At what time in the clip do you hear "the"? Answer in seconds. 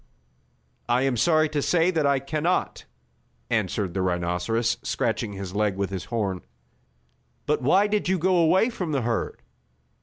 3.93-4.01, 8.93-9.01